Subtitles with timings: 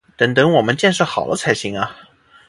[0.17, 1.95] 得等我们建设好了才行啊